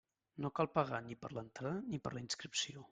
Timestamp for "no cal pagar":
0.45-1.03